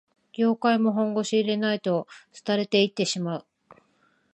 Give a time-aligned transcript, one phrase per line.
[0.33, 2.07] 業界も本腰入れないと
[2.43, 3.45] 廃れていってしまう